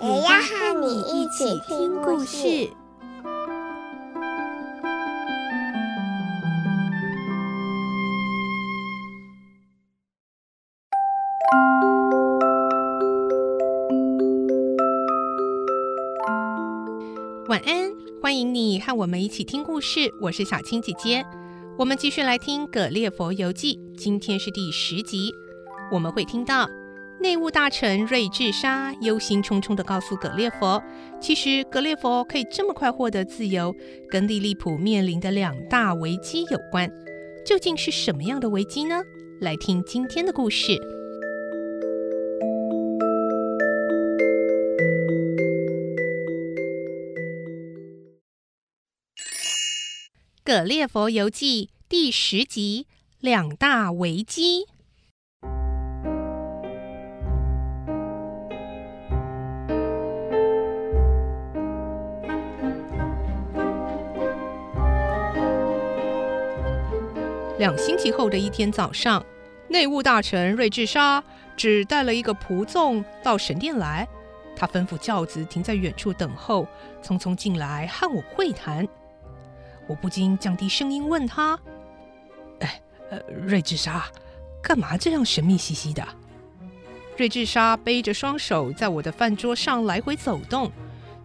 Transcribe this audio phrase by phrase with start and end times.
[0.00, 2.70] 也要和你一起听故事。
[17.48, 17.90] 晚安，
[18.22, 20.14] 欢迎你和我们一起听故事。
[20.20, 21.26] 我是小青姐姐，
[21.76, 25.32] 我们继续来听《葛列佛游记》，今天是第十集。
[25.90, 26.68] 我们会听到
[27.20, 30.80] 内务大臣瑞智沙忧心忡忡地告诉葛列佛，
[31.20, 33.74] 其实葛列佛可以这么快获得自由，
[34.08, 36.88] 跟利利普面临的两大危机有关。
[37.44, 39.02] 究竟是什么样的危机呢？
[39.40, 40.72] 来听今天的故事。
[50.44, 52.86] 《葛列佛游记》第十集：
[53.20, 54.66] 两大危机。
[67.58, 69.24] 两星期后的一天早上，
[69.68, 71.22] 内务大臣瑞治沙
[71.56, 74.06] 只带了一个仆从到神殿来，
[74.54, 76.68] 他吩咐轿子停在远处等候，
[77.02, 78.86] 匆匆进来和我会谈。
[79.88, 81.58] 我不禁降低声音问他
[82.60, 84.04] ：“哎，呃，瑞治沙，
[84.62, 86.06] 干嘛这样神秘兮兮的？”
[87.18, 90.70] 瑞治沙背着双手在我的饭桌上来回走动，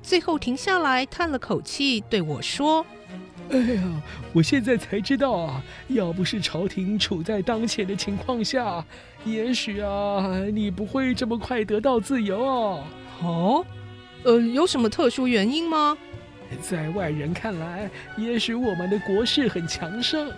[0.01, 2.83] 最后停下来叹了口气，对我说
[3.51, 3.83] ：“哎呀，
[4.31, 8.83] 我现在才知道啊，要不是朝廷处在当前的情况下，
[9.25, 12.83] 也许啊，你不会这么快得到自由哦。
[13.21, 13.65] 哦，
[14.23, 15.97] 呃，有什么特殊原因吗？”
[16.61, 20.31] 在外人看来，也许我们的国势很强盛，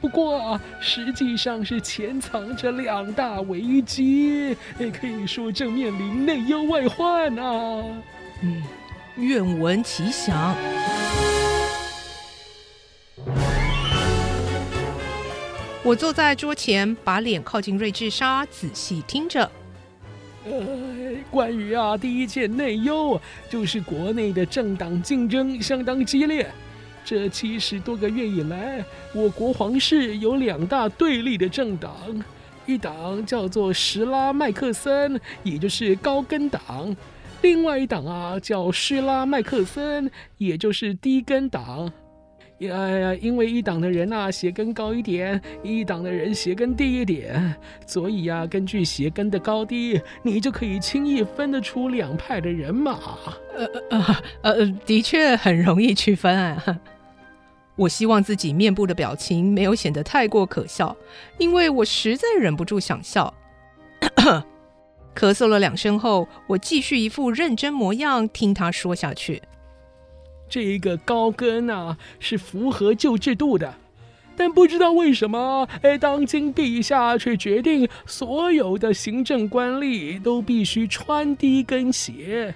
[0.00, 4.56] 不过实际上是潜藏着两大危机，
[5.00, 7.84] 可以说正面临内忧外患啊。
[8.42, 8.62] 嗯，
[9.16, 10.56] 愿闻其详。
[15.82, 19.50] 我坐在桌前，把脸靠近瑞治沙，仔细听着。
[20.44, 20.52] 呃，
[21.30, 23.18] 关于啊，第一件内忧
[23.48, 26.46] 就是国内的政党竞争相当激烈。
[27.02, 31.90] 这七十多个月以来，我国皇室有两大对立的政党，
[32.66, 36.94] 一党叫做什拉麦克森，也就是高根党；
[37.40, 41.90] 另外一党啊叫施拉麦克森，也就是低根党。
[42.60, 47.54] 呀，因为一党的人呐，鞋跟高一点，一党的人鞋跟低一点，
[47.86, 52.98] 所以呀，根据鞋跟的高低，你就可以轻易分得出两派的人马。
[53.56, 56.80] 呃呃呃，的确很容易区分啊。
[57.76, 60.94] 我希望自己面部的表情没有显得太过可笑，
[61.38, 63.32] 因为我实在忍不住想笑。
[65.14, 69.42] 咳嗽了两声后，我继续一副认真模样听他说下去。
[70.50, 73.72] 这一个高跟啊，是符合旧制度的，
[74.36, 82.52] 但不知道为什么，哎，当今陛下却决定所有的行政官吏都必须穿低跟鞋。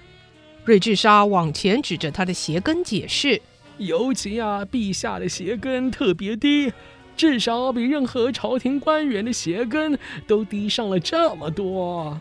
[0.65, 3.41] 瑞治沙往前指着他的鞋跟解释
[3.77, 6.73] ：“尤其啊，陛下的鞋跟特别低，
[7.15, 12.19] 至少比任何朝廷官员的鞋跟都低上了这么多。”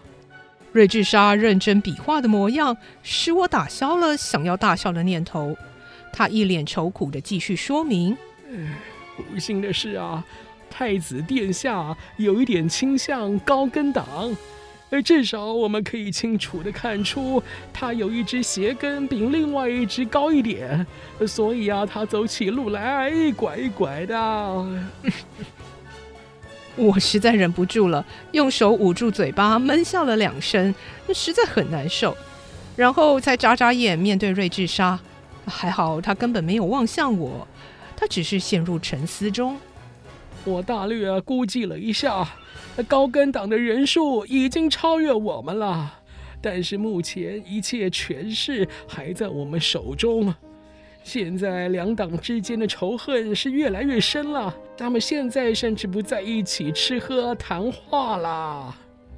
[0.74, 5.56] 瑞治莎认真比划的模样，使我打消了想要大笑的念头。
[6.12, 8.16] 他一脸愁苦地继续说明
[9.30, 10.24] ：“不幸的是啊，
[10.68, 14.36] 太子殿下有一点倾向高跟党，
[14.90, 17.40] 而至少我们可以清楚地看出，
[17.72, 20.84] 他有一只鞋跟比另外一只高一点，
[21.24, 24.14] 所以啊，他走起路来拐一拐的。”
[26.76, 30.74] 我实在忍不住了，用手捂住嘴巴，闷笑了两声，
[31.06, 32.16] 那实在很难受。
[32.76, 34.98] 然后才眨眨眼，面对瑞治沙，
[35.46, 37.46] 还好他根本没有望向我，
[37.96, 39.56] 他只是陷入沉思中。
[40.44, 42.28] 我大略估计了一下，
[42.88, 46.00] 高跟党的人数已经超越我们了，
[46.42, 50.34] 但是目前一切权势还在我们手中。
[51.04, 58.74] 现在两党之间的仇恨是越来越深了，他们现在甚至不在一起吃喝谈话了。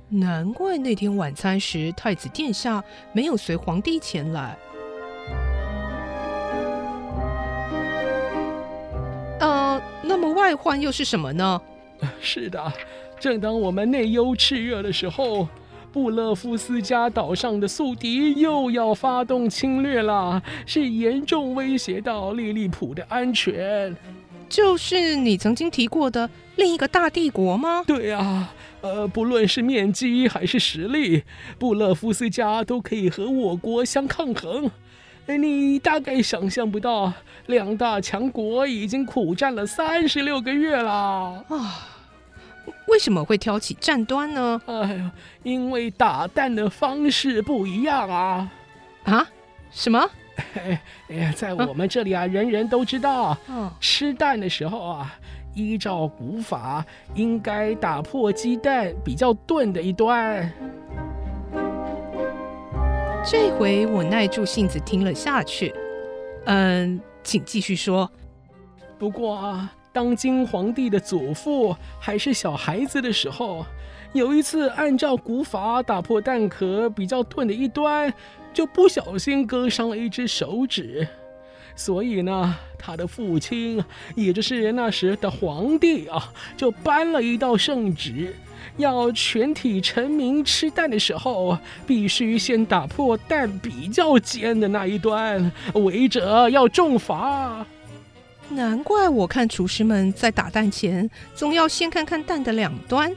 [0.09, 4.59] 难怪那天晚餐时太子殿下没有随皇帝前来。
[9.39, 11.63] 呃，那么外患又是什么呢？
[12.21, 12.73] 是的，
[13.21, 15.49] 正当我们内忧炽热的时候，
[15.97, 23.97] 布勒夫斯加岛上的宿敌又要发动侵略了，是严重威胁到利利浦的安全。
[24.47, 27.83] 就是你曾经提过的另一个大帝国吗？
[27.87, 28.53] 对啊，
[28.83, 31.23] 呃，不论是面积还是实力，
[31.59, 34.71] 布勒夫斯加都可以和我国相抗衡。
[35.25, 37.11] 你大概想象不到，
[37.47, 41.96] 两大强国已经苦战了三十六个月了啊！
[42.89, 44.61] 为什么会挑起战端呢？
[44.67, 48.51] 哎呀，因为打蛋的方式不一样啊！
[49.05, 49.27] 啊？
[49.71, 50.09] 什么？
[50.55, 55.15] 哎呀，在我们这里啊，啊人人都知道，嗯，吃蛋的时候啊，
[55.55, 56.85] 依照古法，
[57.15, 60.51] 应该打破鸡蛋比较钝的一端。
[63.25, 65.75] 这回我耐住性子听了下去。
[66.45, 68.09] 嗯，请继续说。
[68.99, 73.65] 不过啊，当今皇帝的祖父还是小孩子的时候，
[74.13, 78.13] 有一次按照古法打破蛋壳比较钝的一端。
[78.53, 81.07] 就不小心割伤了一只手指，
[81.75, 83.83] 所以呢，他的父亲，
[84.15, 88.35] 也就是那时的皇帝啊，就颁了一道圣旨，
[88.79, 97.67] 要全体臣民吃蛋的时候，必须先打破蛋比较尖的那一端，违者要重罚。
[98.49, 103.15] 难怪我看厨师们在打蛋前，总要先看看蛋的两端，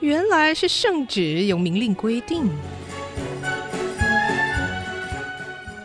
[0.00, 2.48] 原来是圣旨有明令规定。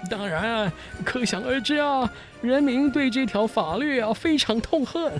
[0.09, 0.71] 当然，
[1.03, 2.11] 可想而知啊，
[2.41, 5.11] 人民对这条法律啊非常痛恨。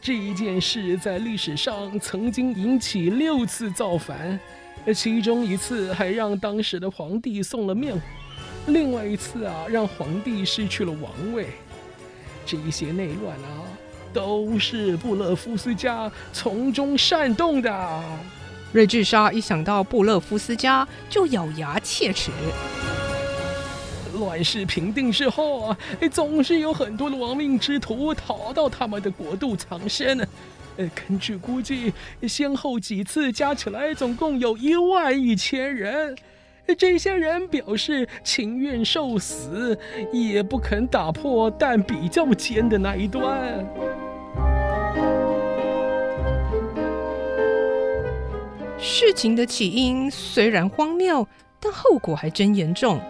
[0.00, 4.38] 这一件事在历史上曾经引起六次造反，
[4.94, 8.00] 其中一次还让当时的皇帝送了命，
[8.68, 11.48] 另外一次啊让皇帝失去了王位。
[12.46, 13.66] 这一些内乱啊，
[14.12, 18.02] 都是布勒夫斯加从中煽动的。
[18.72, 22.30] 瑞治莎一想到布勒夫斯加，就咬牙切齿。
[24.14, 25.78] 乱世平定之后啊，
[26.10, 30.24] 总是有很多的亡命之徒逃到他们的国度藏身呢。
[30.76, 31.92] 呃，根据估计，
[32.28, 36.16] 先后几次加起来，总共有一万一千人。
[36.74, 39.78] 这些人表示情愿受死，
[40.12, 43.64] 也不肯打破但比较尖的那一端。
[48.78, 51.26] 事情的起因虽然荒谬，
[51.58, 53.00] 但后果还真严重。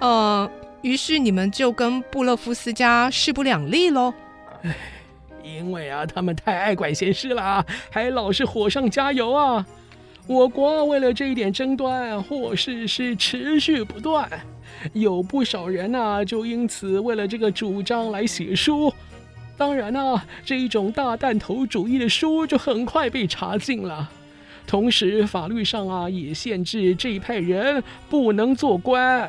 [0.00, 0.50] 呃，
[0.80, 4.14] 于是你们就跟布勒夫斯家势不两立喽？
[5.44, 9.66] 因为啊，他们太爱管闲事了，还老是火上加油啊！
[10.30, 14.30] 我国为了这一点争端，祸事是持续不断，
[14.92, 18.94] 有不少人啊，就因此为了这个主张来写书。
[19.56, 24.08] 当然啊，这一种大弹头主义的书就很快被查禁了。
[24.68, 29.28] 同时，法律上啊，也限制这一派人不能做官。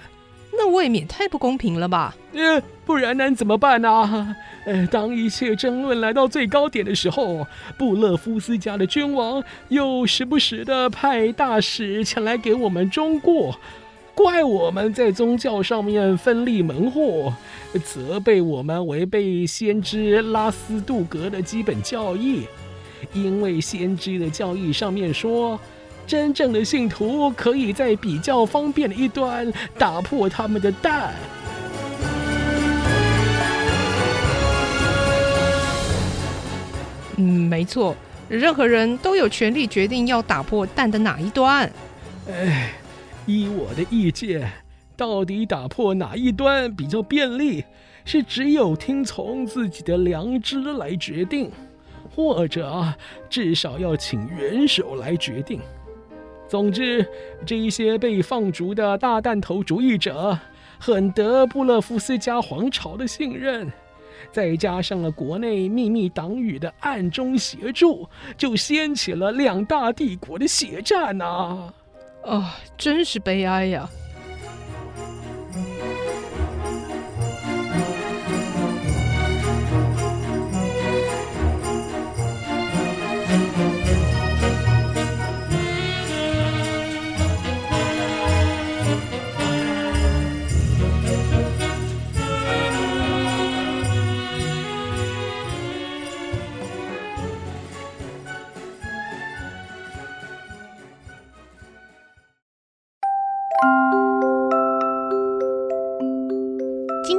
[0.64, 2.16] 那未免太不公平了吧？
[2.34, 4.36] 呃，不然能怎么办呢？
[4.66, 7.48] 呃，当一切争论来到最高点的时候，
[7.80, 13.60] 布勒夫斯家的君王又时不时的派大使前来给我们中过，
[14.14, 17.34] 怪我们在宗教上面分立门户，
[17.84, 22.44] 责备我们违背先知拉斯杜格的基本教义，
[23.14, 25.60] 因为先知的教义上面说。
[26.08, 31.14] 真正的信徒可以在比较方便的一端打破他们的蛋。
[37.18, 37.96] 嗯，没错，
[38.28, 41.72] 任何人都有权利决定要打破蛋的哪一端。
[42.28, 42.74] 哎，
[43.28, 44.52] 依我的意见，
[44.98, 47.64] 到底打破哪一端比较便利，
[48.06, 51.52] 是只有听从自己的良知来决定，
[52.16, 52.98] 或者啊，
[53.30, 55.60] 至少要请元首来决定。
[56.52, 57.08] 总之，
[57.46, 60.38] 这一些被放逐的大弹头主义者
[60.78, 63.72] 很得布勒夫斯加皇朝的信任，
[64.34, 68.06] 再加上了国内秘密党羽的暗中协助，
[68.38, 71.72] 就掀起了两大帝国的血战呐！
[72.26, 73.90] 啊，真是悲哀呀！